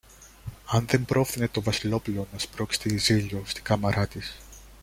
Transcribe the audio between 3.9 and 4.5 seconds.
της